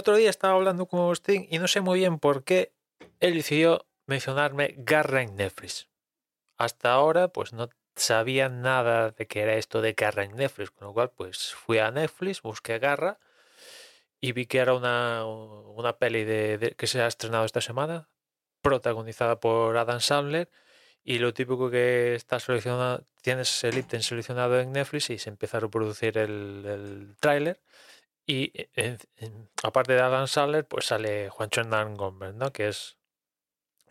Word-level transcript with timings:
Otro 0.00 0.16
día 0.16 0.30
estaba 0.30 0.54
hablando 0.54 0.86
con 0.86 1.00
Agustín 1.00 1.46
y 1.50 1.58
no 1.58 1.68
sé 1.68 1.82
muy 1.82 1.98
bien 2.00 2.18
por 2.18 2.42
qué 2.42 2.72
él 3.20 3.34
decidió 3.34 3.86
mencionarme 4.06 4.74
Garra 4.78 5.22
en 5.22 5.36
Netflix. 5.36 5.88
Hasta 6.56 6.92
ahora, 6.92 7.28
pues 7.28 7.52
no 7.52 7.68
sabía 7.96 8.48
nada 8.48 9.10
de 9.10 9.26
qué 9.26 9.42
era 9.42 9.54
esto 9.54 9.82
de 9.82 9.92
Garra 9.92 10.24
en 10.24 10.36
Netflix, 10.36 10.70
con 10.70 10.88
lo 10.88 10.94
cual, 10.94 11.10
pues 11.10 11.54
fui 11.54 11.78
a 11.78 11.90
Netflix, 11.90 12.40
busqué 12.40 12.78
Garra 12.78 13.18
y 14.20 14.32
vi 14.32 14.46
que 14.46 14.58
era 14.58 14.74
una, 14.74 15.26
una 15.26 15.98
peli 15.98 16.24
de, 16.24 16.74
que 16.76 16.86
se 16.86 17.02
ha 17.02 17.06
estrenado 17.06 17.44
esta 17.44 17.60
semana, 17.60 18.08
protagonizada 18.62 19.38
por 19.38 19.76
Adam 19.76 20.00
Sandler. 20.00 20.50
Y 21.02 21.18
lo 21.18 21.32
típico 21.32 21.70
que 21.70 22.14
está 22.14 22.40
seleccionado, 22.40 23.06
tienes 23.22 23.64
el 23.64 23.78
ítem 23.78 24.02
seleccionado 24.02 24.60
en 24.60 24.72
Netflix 24.72 25.10
y 25.10 25.18
se 25.18 25.30
empieza 25.30 25.58
a 25.58 25.60
reproducir 25.60 26.18
el, 26.18 26.64
el 26.66 27.16
tráiler. 27.20 27.60
Y 28.30 28.52
aparte 29.64 29.94
de 29.94 30.02
Adam 30.02 30.28
Sandler, 30.28 30.64
pues 30.64 30.86
sale 30.86 31.30
Juancho 31.30 31.62
Hernán 31.62 31.96
Gómez, 31.96 32.32
¿no? 32.34 32.52
Que 32.52 32.68
es 32.68 32.96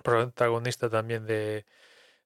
protagonista 0.02 0.90
también 0.90 1.26
de, 1.26 1.66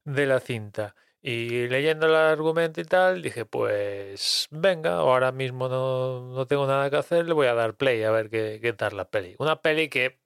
de 0.03 0.25
la 0.27 0.39
cinta. 0.39 0.95
Y 1.23 1.67
leyendo 1.69 2.05
el 2.05 2.15
argumento 2.15 2.81
y 2.81 2.85
tal, 2.85 3.23
dije, 3.23 3.45
pues 3.45 4.47
venga, 4.51 4.97
ahora 4.97 5.31
mismo 5.31 5.67
no, 5.69 6.35
no 6.35 6.45
tengo 6.45 6.67
nada 6.67 6.91
que 6.91 6.97
hacer, 6.97 7.25
le 7.25 7.33
voy 7.33 7.47
a 7.47 7.55
dar 7.55 7.75
play 7.77 8.03
a 8.03 8.11
ver 8.11 8.29
qué, 8.29 8.59
qué, 8.61 8.73
tal 8.73 8.95
la 8.95 9.09
peli. 9.09 9.35
Una 9.39 9.61
peli 9.61 9.89
que 9.89 10.19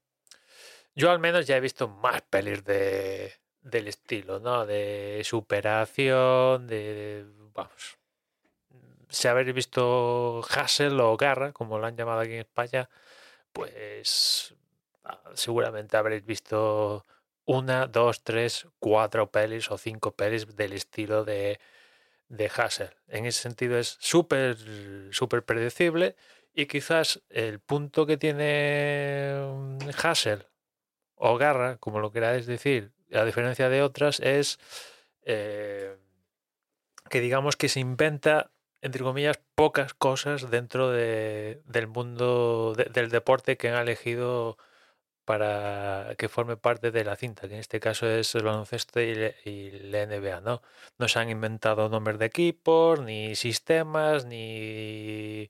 yo 0.93 1.09
al 1.09 1.19
menos 1.19 1.47
ya 1.47 1.55
he 1.55 1.61
visto 1.61 1.87
más 1.87 2.21
pelis 2.23 2.65
de, 2.65 3.33
del 3.61 3.87
estilo, 3.87 4.41
¿no? 4.41 4.65
De 4.65 5.21
superación, 5.23 6.67
de, 6.67 7.25
vamos, 7.53 7.97
si 9.09 9.27
habéis 9.27 9.53
visto 9.53 10.41
Hassel 10.49 10.99
o 10.99 11.17
Garra, 11.17 11.53
como 11.53 11.79
lo 11.79 11.87
han 11.87 11.95
llamado 11.95 12.21
aquí 12.21 12.33
en 12.33 12.39
España, 12.39 12.89
pues 13.53 14.55
ah, 15.03 15.21
seguramente 15.33 15.97
habréis 15.97 16.25
visto 16.25 17.05
una, 17.45 17.87
dos, 17.87 18.23
tres, 18.23 18.67
cuatro 18.79 19.31
pelis 19.31 19.71
o 19.71 19.77
cinco 19.77 20.11
pelis 20.15 20.55
del 20.55 20.73
estilo 20.73 21.23
de, 21.23 21.59
de 22.29 22.51
Hassel. 22.55 22.91
En 23.07 23.25
ese 23.25 23.41
sentido 23.41 23.77
es 23.77 23.97
súper, 23.99 24.57
súper 25.11 25.43
predecible 25.43 26.15
y 26.53 26.65
quizás 26.65 27.21
el 27.29 27.59
punto 27.59 28.05
que 28.05 28.17
tiene 28.17 29.33
mm, 29.39 29.89
Hassel 30.03 30.45
o 31.15 31.37
Garra, 31.37 31.77
como 31.77 31.99
lo 31.99 32.11
queráis 32.11 32.45
decir, 32.45 32.91
a 33.13 33.23
diferencia 33.23 33.69
de 33.69 33.81
otras, 33.81 34.19
es 34.19 34.59
eh, 35.23 35.97
que 37.09 37.21
digamos 37.21 37.55
que 37.55 37.69
se 37.69 37.79
inventa 37.79 38.51
entre 38.81 39.03
comillas, 39.03 39.39
pocas 39.55 39.93
cosas 39.93 40.49
dentro 40.51 40.89
de, 40.91 41.61
del 41.65 41.87
mundo 41.87 42.73
del 42.75 43.09
deporte 43.09 43.57
que 43.57 43.69
han 43.69 43.81
elegido 43.81 44.57
para 45.25 46.15
que 46.17 46.29
forme 46.29 46.57
parte 46.57 46.91
de 46.91 47.03
la 47.03 47.17
cinta, 47.17 47.47
que 47.49 47.55
en 47.55 47.59
este 47.59 47.81
caso 47.81 48.07
es 48.09 48.33
el 48.35 48.43
baloncesto 48.43 49.01
y, 49.01 49.13
la 49.91 50.05
NBA, 50.05 50.41
¿no? 50.41 50.61
No 50.97 51.07
se 51.09 51.19
han 51.19 51.29
inventado 51.29 51.89
nombres 51.89 52.17
de 52.19 52.25
equipos, 52.27 53.01
ni 53.01 53.35
sistemas, 53.35 54.25
ni, 54.25 55.49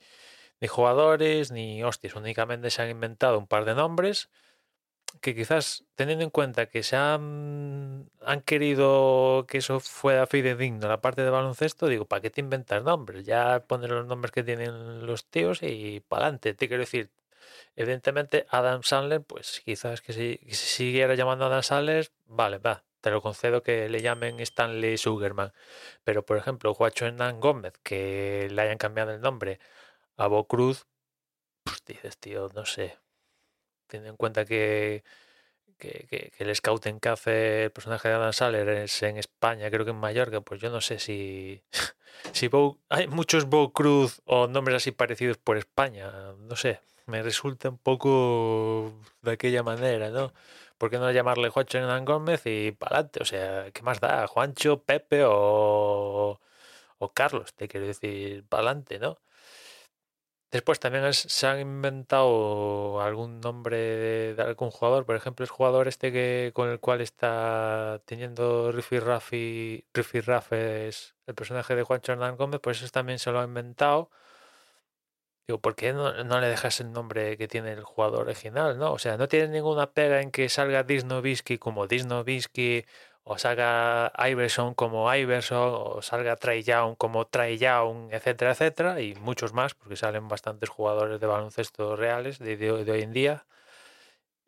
ni 0.60 0.68
jugadores, 0.68 1.52
ni 1.52 1.84
hostias, 1.84 2.16
únicamente 2.16 2.72
se 2.72 2.82
han 2.82 2.90
inventado 2.90 3.38
un 3.38 3.48
par 3.48 3.66
de 3.66 3.76
nombres 3.76 4.30
que 5.22 5.36
quizás 5.36 5.86
teniendo 5.96 6.24
en 6.24 6.30
cuenta 6.30 6.68
que 6.68 6.84
se 6.84 6.96
han, 6.96 8.10
han 8.22 8.42
querido 8.42 9.46
que 9.48 9.60
eso 9.60 9.80
fuera 9.80 10.28
fidedigno 10.28 10.88
la 10.88 11.02
parte 11.02 11.24
de 11.24 11.30
baloncesto, 11.30 11.88
digo, 11.88 12.06
¿para 12.06 12.22
qué 12.22 12.30
te 12.30 12.42
inventas 12.42 12.84
nombres? 12.84 13.26
Ya 13.26 13.62
poner 13.68 13.90
los 13.92 14.06
nombres 14.06 14.32
que 14.32 14.44
tienen 14.44 15.06
los 15.06 15.26
tíos 15.26 15.60
y 15.64 16.02
para 16.02 16.26
adelante. 16.26 16.54
Te 16.54 16.68
quiero 16.68 16.82
decir, 16.82 17.10
evidentemente 17.76 18.46
Adam 18.50 18.84
Sandler, 18.84 19.22
pues 19.24 19.62
quizás 19.66 20.02
que 20.02 20.14
si, 20.14 20.38
que 20.40 20.56
si 20.56 20.68
siguiera 20.68 21.16
llamando 21.16 21.46
Adam 21.46 21.64
Sandler, 21.64 22.10
vale, 22.28 22.58
va, 22.60 22.84
te 23.02 23.12
lo 23.12 23.22
concedo 23.22 23.64
que 23.64 23.90
le 23.90 24.02
llamen 24.02 24.40
Stanley 24.40 24.98
Sugarman. 24.98 25.54
Pero 26.04 26.26
por 26.26 26.38
ejemplo, 26.38 26.74
Juacho 26.74 27.06
Hernán 27.06 27.40
Gómez, 27.40 27.74
que 27.84 28.50
le 28.52 28.62
hayan 28.62 28.78
cambiado 28.78 29.12
el 29.12 29.22
nombre 29.22 29.60
a 30.18 30.28
Bo 30.28 30.48
Cruz, 30.48 30.88
pues 31.64 31.84
dices, 31.86 32.18
tío, 32.18 32.50
no 32.56 32.66
sé, 32.66 32.98
teniendo 33.88 34.12
en 34.12 34.18
cuenta 34.18 34.46
que, 34.46 35.04
que, 35.78 36.08
que, 36.10 36.32
que 36.38 36.44
el 36.44 36.56
scouting 36.56 37.00
que 37.00 37.10
hace 37.10 37.64
el 37.66 37.72
personaje 37.72 38.08
de 38.10 38.16
Adam 38.16 38.34
Sandler 38.34 38.70
es 38.70 39.04
en 39.04 39.18
España, 39.18 39.70
creo 39.70 39.86
que 39.86 39.92
en 39.92 39.98
Mallorca, 39.98 40.42
pues 40.42 40.62
yo 40.62 40.70
no 40.70 40.82
sé 40.82 41.00
si, 41.00 41.62
si 42.34 42.50
hay 42.90 43.08
muchos 43.08 43.46
Bo 43.46 43.74
Cruz 43.74 44.22
o 44.26 44.48
nombres 44.48 44.78
así 44.78 44.92
parecidos 44.92 45.38
por 45.38 45.58
España, 45.58 46.12
no 46.40 46.56
sé, 46.56 46.82
me 47.06 47.24
resulta 47.24 47.70
un 47.70 47.78
poco 47.78 48.94
de 49.22 49.32
aquella 49.32 49.64
manera, 49.64 50.10
¿no? 50.10 50.34
¿Por 50.78 50.90
qué 50.92 51.00
no 51.00 51.12
llamarle 51.12 51.50
Juancho 51.50 51.80
Hernán 51.80 52.06
Gómez 52.06 52.44
y 52.46 52.72
pa'lante? 52.72 53.22
O 53.22 53.26
sea, 53.26 53.72
¿qué 53.72 53.82
más 53.82 54.00
da? 54.00 54.28
Juancho, 54.28 54.84
Pepe 54.84 55.24
o, 55.26 56.40
o 57.00 57.14
Carlos, 57.14 57.54
te 57.56 57.68
quiero 57.68 57.88
decir, 57.88 58.46
pa'lante, 58.48 59.00
¿no? 59.00 59.18
Después 60.52 60.80
también 60.80 61.14
se 61.14 61.48
han 61.48 61.60
inventado 61.60 63.02
algún 63.02 63.42
nombre 63.42 63.78
de, 64.36 64.42
algún 64.42 64.72
jugador, 64.72 65.06
por 65.06 65.18
ejemplo, 65.18 65.44
el 65.44 65.50
jugador 65.50 65.90
este 65.90 66.12
que 66.14 66.52
con 66.54 66.70
el 66.70 66.80
cual 66.80 67.02
está 67.02 68.02
teniendo 68.06 68.72
Riffy 68.72 69.00
Raffi, 69.00 69.86
Riffy 69.94 70.22
Raff 70.22 70.54
es 70.54 71.16
el 71.26 71.36
personaje 71.36 71.76
de 71.76 71.84
Juancho 71.84 72.14
Hernán 72.14 72.38
Gómez, 72.38 72.62
pues 72.62 72.82
eso 72.82 72.90
también 72.90 73.20
se 73.20 73.32
lo 73.32 73.42
ha 73.42 73.44
inventado. 73.44 74.10
Digo, 75.48 75.60
¿por 75.62 75.76
qué 75.76 75.94
no, 75.94 76.24
no, 76.26 76.40
le 76.42 76.48
dejas 76.48 76.80
el 76.82 76.92
nombre 76.92 77.38
que 77.38 77.48
tiene 77.48 77.72
el 77.72 77.84
jugador 77.84 78.22
original, 78.28 78.78
no? 78.78 78.92
O 78.92 79.00
sea, 79.00 79.16
no 79.18 79.28
tiene 79.30 79.48
ninguna 79.48 79.92
pega 79.94 80.22
en 80.22 80.30
que 80.32 80.50
salga 80.50 80.84
Disnovisky 80.84 81.58
como 81.58 81.88
Disnovisky 81.88 82.86
o 83.30 83.38
salga 83.38 84.14
Iverson 84.30 84.74
como 84.74 85.14
Iverson, 85.14 85.72
o 85.76 86.02
salga 86.02 86.38
Trey 86.38 86.64
Young 86.64 86.96
como 86.96 87.28
Trey 87.28 87.60
etcétera, 88.10 88.52
etcétera, 88.52 89.02
y 89.02 89.16
muchos 89.16 89.52
más, 89.52 89.76
porque 89.76 89.98
salen 89.98 90.30
bastantes 90.30 90.70
jugadores 90.70 91.20
de 91.20 91.28
baloncesto 91.28 91.98
reales 91.98 92.40
de, 92.40 92.72
hoy 92.72 93.02
en 93.02 93.12
día 93.12 93.46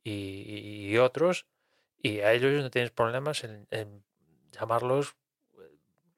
y, 0.01 0.95
otros, 0.97 1.45
y 2.01 2.21
a 2.21 2.31
ellos 2.31 2.63
no 2.63 2.71
tienes 2.71 2.91
problemas 2.91 3.43
en, 3.43 3.67
llamarlos 4.53 5.17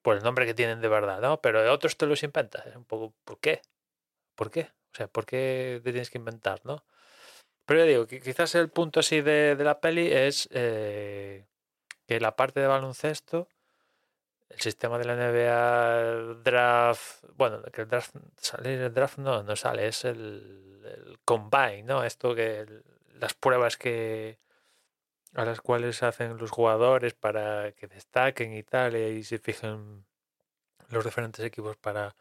por 0.03 0.17
el 0.17 0.23
nombre 0.23 0.45
que 0.45 0.53
tienen 0.53 0.81
de 0.81 0.87
verdad, 0.87 1.19
¿no? 1.19 1.41
Pero 1.41 1.63
de 1.63 1.69
otros 1.69 1.97
te 1.97 2.05
los 2.05 2.21
inventas, 2.21 2.67
es 2.67 2.75
un 2.75 2.85
poco, 2.85 3.15
¿por 3.25 3.39
qué? 3.39 3.61
¿Por 4.35 4.51
qué? 4.51 4.69
O 4.93 4.95
sea, 4.95 5.07
¿por 5.07 5.25
qué 5.25 5.81
te 5.83 5.91
tienes 5.91 6.11
que 6.11 6.19
inventar, 6.19 6.61
no? 6.63 6.85
Pero 7.65 7.79
yo 7.81 7.85
digo 7.87 8.07
que 8.07 8.21
quizás 8.21 8.53
el 8.53 8.69
punto 8.69 8.99
así 8.99 9.21
de, 9.21 9.55
de 9.55 9.63
la 9.63 9.79
peli 9.79 10.11
es... 10.11 10.47
Eh, 10.51 11.47
que 12.11 12.19
la 12.19 12.35
parte 12.35 12.59
de 12.59 12.67
baloncesto, 12.67 13.47
el 14.49 14.59
sistema 14.59 14.97
de 14.97 15.05
la 15.05 15.15
NBA 15.15 16.41
draft, 16.43 17.23
bueno, 17.37 17.61
que 17.63 17.83
el 17.83 17.87
draft 17.87 18.13
sale, 18.35 18.85
el 18.85 18.93
draft 18.93 19.17
no, 19.17 19.43
no 19.43 19.55
sale, 19.55 19.87
es 19.87 20.03
el, 20.03 20.81
el 20.83 21.19
combine, 21.23 21.83
¿no? 21.83 22.03
Esto 22.03 22.35
que 22.35 22.65
las 23.13 23.33
pruebas 23.33 23.77
que 23.77 24.39
a 25.35 25.45
las 25.45 25.61
cuales 25.61 26.03
hacen 26.03 26.37
los 26.37 26.51
jugadores 26.51 27.13
para 27.13 27.71
que 27.71 27.87
destaquen 27.87 28.53
y 28.57 28.63
tal, 28.63 28.97
y 28.97 29.23
se 29.23 29.39
fijen 29.39 30.05
los 30.89 31.05
diferentes 31.05 31.45
equipos 31.45 31.77
para 31.77 32.13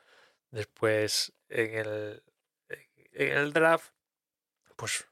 después 0.52 1.32
en 1.48 1.74
el, 1.74 2.22
en 3.12 3.38
el 3.38 3.52
draft, 3.52 3.92
pues 4.76 5.09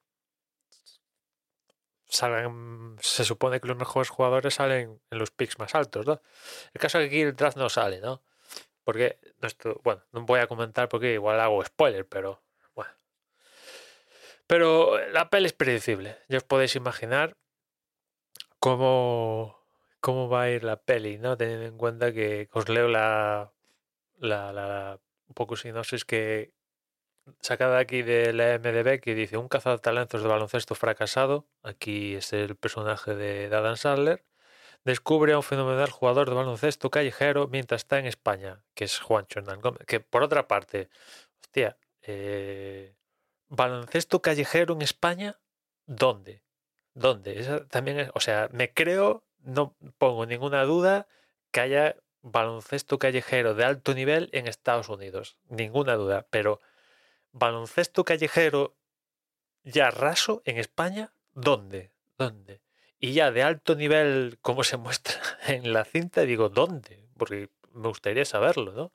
salgan, 2.09 2.97
se 3.01 3.25
supone 3.25 3.61
que 3.61 3.69
los 3.69 3.77
mejores 3.77 4.09
jugadores 4.09 4.55
salen 4.55 5.01
en 5.11 5.19
los 5.19 5.31
picks 5.31 5.59
más 5.59 5.75
altos, 5.75 6.07
¿no? 6.07 6.21
El 6.75 6.81
caso 6.81 6.99
es 6.99 7.05
que 7.05 7.17
aquí 7.17 7.21
el 7.23 7.37
draft 7.37 7.57
no 7.57 7.69
sale, 7.69 8.01
¿no? 8.01 8.23
Porque, 8.85 9.19
bueno, 9.83 10.03
no 10.13 10.23
voy 10.23 10.41
a 10.41 10.47
comentar 10.47 10.89
porque 10.89 11.13
igual 11.15 11.41
hago 11.41 11.65
spoiler, 11.65 12.07
pero 12.07 12.43
bueno. 12.75 12.93
Pero 14.47 14.99
la 15.11 15.29
peli 15.29 15.47
es 15.47 15.53
predecible. 15.53 16.19
Ya 16.29 16.39
os 16.39 16.45
podéis 16.45 16.75
imaginar 16.75 17.37
cómo, 18.59 19.59
cómo 20.01 20.29
va 20.29 20.43
a 20.43 20.51
ir 20.51 20.65
la 20.65 20.77
peli, 20.77 21.19
¿no? 21.19 21.37
Teniendo 21.37 21.67
en 21.67 21.77
cuenta 21.77 22.13
que 22.13 22.49
os 22.53 22.69
leo 22.69 22.89
la, 22.89 23.53
la, 24.17 24.53
la 24.53 25.01
un 25.29 25.35
poco 25.35 25.57
sinopsis 25.57 26.05
que 26.05 26.55
sacada 27.41 27.79
aquí 27.79 28.03
de 28.03 28.33
la 28.33 28.59
MDB 28.59 29.01
que 29.01 29.15
dice 29.15 29.37
un 29.37 29.49
cazatalentos 29.49 30.23
de 30.23 30.29
baloncesto 30.29 30.75
fracasado, 30.75 31.47
aquí 31.63 32.15
es 32.15 32.33
el 32.33 32.57
personaje 32.57 33.15
de 33.15 33.47
Adam 33.47 33.77
Sandler, 33.77 34.25
descubre 34.85 35.33
a 35.33 35.37
un 35.37 35.43
fenomenal 35.43 35.91
jugador 35.91 36.29
de 36.29 36.35
baloncesto 36.37 36.91
callejero 36.91 37.49
mientras 37.49 37.83
está 37.83 37.99
en 37.99 38.07
España, 38.07 38.63
que 38.75 38.85
es 38.85 38.99
Juancho 38.99 39.41
Hernán 39.41 39.61
Gómez, 39.61 39.85
que 39.87 40.01
por 40.01 40.23
otra 40.23 40.49
parte, 40.49 40.89
hostia, 41.43 41.77
eh, 42.03 42.95
baloncesto 43.49 44.23
callejero 44.23 44.75
en 44.75 44.83
España, 44.83 45.39
¿dónde? 45.87 46.43
¿Dónde? 46.95 47.39
Esa 47.41 47.67
también 47.69 48.11
o 48.15 48.21
sea, 48.21 48.49
me 48.53 48.73
creo, 48.73 49.25
no 49.41 49.77
pongo 49.99 50.27
ninguna 50.27 50.65
duda 50.65 51.07
que 51.51 51.61
haya 51.61 51.97
baloncesto 52.23 52.99
callejero 52.99 53.55
de 53.55 53.65
alto 53.65 53.95
nivel 53.95 54.29
en 54.33 54.49
Estados 54.49 54.89
Unidos, 54.89 55.39
ninguna 55.49 55.95
duda, 55.95 56.27
pero 56.31 56.61
baloncesto 57.39 58.05
callejero 58.05 58.75
ya 59.65 59.91
raso 59.91 60.43
en 60.45 60.59
España, 60.59 61.13
¿dónde? 61.35 61.93
¿Dónde? 62.17 62.61
Y 62.99 63.13
ya 63.13 63.31
de 63.31 63.43
alto 63.43 63.75
nivel, 63.77 64.39
como 64.43 64.65
se 64.65 64.77
muestra 64.77 65.15
en 65.47 65.73
la 65.73 65.85
cinta, 65.85 66.23
digo, 66.23 66.49
¿dónde? 66.49 67.09
Porque 67.17 67.51
me 67.73 67.89
gustaría 67.89 68.25
saberlo, 68.25 68.73
¿no? 68.73 68.93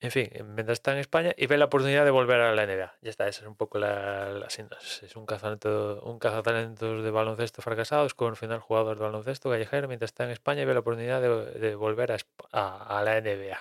En 0.00 0.12
fin, 0.12 0.30
mientras 0.54 0.78
está 0.78 0.92
en 0.92 0.98
España 0.98 1.32
y 1.36 1.46
ve 1.46 1.58
la 1.58 1.64
oportunidad 1.64 2.04
de 2.04 2.12
volver 2.12 2.40
a 2.40 2.54
la 2.54 2.66
NBA. 2.66 2.98
Ya 3.00 3.10
está, 3.10 3.26
esa 3.26 3.40
es 3.40 3.48
un 3.48 3.56
poco 3.56 3.78
la, 3.78 4.30
la 4.30 4.46
Es 4.46 5.16
un 5.16 5.26
cazatalentos, 5.26 6.00
un 6.04 6.20
cazatalentos 6.20 7.02
de 7.02 7.10
baloncesto 7.10 7.62
fracasados 7.62 8.14
con 8.14 8.36
final 8.36 8.60
jugador 8.60 8.96
de 8.96 9.04
baloncesto 9.04 9.50
callejero 9.50 9.88
mientras 9.88 10.10
está 10.10 10.22
en 10.22 10.30
España 10.30 10.62
y 10.62 10.66
ve 10.66 10.74
la 10.74 10.80
oportunidad 10.80 11.20
de, 11.20 11.74
volver 11.74 12.12
a, 12.12 13.02
la 13.02 13.20
NBA. 13.20 13.58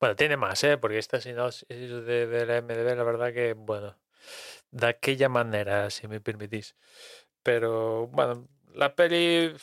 Bueno, 0.00 0.16
tiene 0.16 0.36
más, 0.36 0.62
¿eh? 0.64 0.78
Porque 0.78 0.98
esta 0.98 1.20
sinopsis 1.20 1.66
de, 1.68 2.26
de 2.26 2.46
la 2.46 2.56
MDB, 2.58 2.96
la 2.96 3.02
verdad 3.04 3.32
que, 3.34 3.52
bueno, 3.54 3.96
de 4.70 4.86
aquella 4.88 5.28
manera, 5.28 5.90
si 5.90 6.08
me 6.08 6.20
permitís. 6.20 6.76
Pero, 7.42 8.08
bueno, 8.08 8.48
la 8.74 8.94
peli 8.96 9.54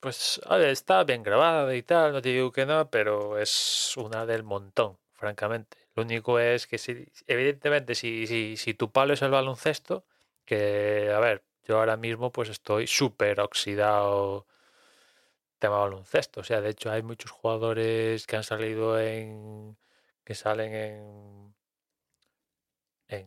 pues 0.00 0.40
está 0.66 1.04
bien 1.04 1.22
grabada 1.22 1.74
y 1.74 1.82
tal, 1.82 2.12
no 2.12 2.22
te 2.22 2.28
digo 2.30 2.52
que 2.52 2.66
no, 2.66 2.90
pero 2.90 3.38
es 3.38 3.94
una 3.96 4.26
del 4.26 4.42
montón, 4.44 4.98
francamente. 5.14 5.78
Lo 5.94 6.02
único 6.04 6.38
es 6.38 6.66
que 6.66 6.78
si, 6.78 7.06
evidentemente, 7.26 7.94
si, 7.94 8.26
si, 8.26 8.56
si 8.56 8.74
tu 8.74 8.92
palo 8.92 9.14
es 9.14 9.22
el 9.22 9.30
baloncesto, 9.30 10.04
que, 10.44 11.10
a 11.14 11.18
ver, 11.20 11.44
yo 11.64 11.78
ahora 11.78 11.96
mismo 11.96 12.30
pues 12.32 12.48
estoy 12.50 12.86
súper 12.86 13.40
oxidado 13.40 14.46
tema 15.66 15.78
baloncesto. 15.78 16.40
O 16.40 16.44
sea, 16.44 16.60
de 16.60 16.70
hecho 16.70 16.90
hay 16.90 17.02
muchos 17.02 17.30
jugadores 17.30 18.26
que 18.26 18.36
han 18.36 18.44
salido 18.44 19.00
en... 19.00 19.76
que 20.24 20.34
salen 20.34 20.74
en... 20.74 21.54
en, 23.08 23.26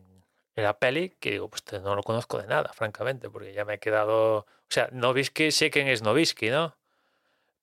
la 0.56 0.78
peli 0.78 1.10
que 1.20 1.30
digo, 1.30 1.48
pues 1.48 1.64
no 1.82 1.94
lo 1.94 2.02
conozco 2.02 2.38
de 2.38 2.46
nada, 2.46 2.70
francamente, 2.74 3.30
porque 3.30 3.54
ya 3.54 3.64
me 3.64 3.74
he 3.74 3.78
quedado 3.78 4.46
o 4.70 4.72
sea, 4.72 4.88
Novisky 4.92 5.50
sé 5.50 5.68
quién 5.68 5.88
es 5.88 6.00
Novisky, 6.02 6.48
¿no? 6.48 6.76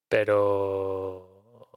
Pero. 0.09 1.69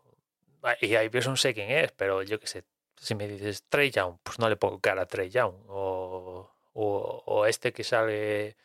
Ah, 0.62 0.74
y 0.80 0.96
ahí 0.96 1.08
un 1.26 1.36
sé 1.36 1.54
quién 1.54 1.70
es, 1.70 1.92
pero 1.92 2.22
yo 2.24 2.40
qué 2.40 2.48
sé. 2.48 2.64
Si 2.96 3.14
me 3.14 3.28
dices 3.28 3.62
Trey 3.68 3.92
Young, 3.92 4.18
pues 4.24 4.40
no 4.40 4.48
le 4.48 4.56
pongo 4.56 4.80
cara 4.80 5.02
a 5.02 5.06
Trey 5.06 5.30
Young. 5.30 5.54
O, 5.68 6.50
o, 6.74 7.46
este 7.46 7.72
que 7.72 7.84
sale. 7.84 8.56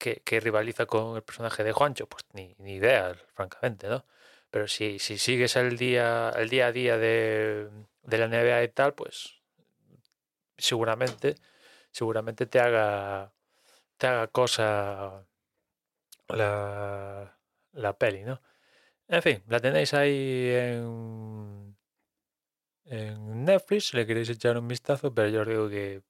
Que, 0.00 0.40
rivaliza 0.40 0.86
con 0.86 1.16
el 1.16 1.22
personaje 1.22 1.62
de 1.62 1.72
Juancho, 1.72 2.08
pues 2.08 2.24
ni, 2.32 2.54
ni 2.58 2.76
idea, 2.76 3.14
francamente, 3.34 3.86
¿no? 3.88 4.06
Pero 4.50 4.66
si, 4.66 4.98
si 4.98 5.18
sigues 5.18 5.56
el 5.56 5.76
día, 5.76 6.30
el 6.36 6.48
día 6.48 6.68
a 6.68 6.72
día 6.72 6.96
de, 6.98 7.68
de 8.02 8.18
la 8.18 8.26
NBA 8.28 8.64
y 8.64 8.68
tal, 8.68 8.94
pues 8.94 9.42
seguramente, 10.56 11.36
seguramente 11.90 12.46
te 12.46 12.60
haga, 12.60 13.32
te 13.98 14.06
haga 14.06 14.28
cosa 14.28 15.26
la, 16.28 17.38
la 17.72 17.98
peli, 17.98 18.24
¿no? 18.24 18.40
En 19.08 19.22
fin, 19.22 19.42
la 19.48 19.60
tenéis 19.60 19.92
ahí 19.94 20.48
en, 20.50 21.76
en 22.84 23.44
Netflix, 23.44 23.92
le 23.94 24.06
queréis 24.06 24.30
echar 24.30 24.56
un 24.58 24.68
vistazo, 24.68 25.12
pero 25.14 25.28
yo 25.28 25.42
os 25.42 25.48
digo 25.48 25.68
que 25.68 26.02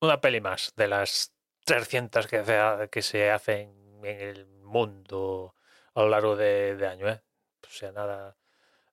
una 0.00 0.20
peli 0.20 0.40
más 0.40 0.72
de 0.76 0.88
las 0.88 1.34
300 1.64 2.26
que, 2.26 2.44
se, 2.44 2.88
que 2.90 3.02
se 3.02 3.30
hacen 3.30 4.00
en 4.04 4.20
el 4.20 4.46
mundo 4.46 5.54
a 5.94 6.02
lo 6.02 6.08
largo 6.08 6.36
de, 6.36 6.76
de 6.76 6.86
año, 6.86 7.08
¿eh? 7.08 7.22
O 7.62 7.70
sea, 7.70 7.92
nada, 7.92 8.36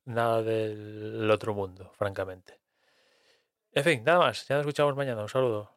nada 0.06 0.42
del 0.42 1.30
otro 1.32 1.54
mundo, 1.54 1.92
francamente. 1.98 2.60
En 3.72 3.84
fin, 3.84 4.04
nada 4.04 4.20
más. 4.20 4.48
Ya 4.48 4.56
nos 4.56 4.62
escuchamos 4.62 4.96
mañana. 4.96 5.22
Un 5.22 5.30
saludo. 5.30 5.77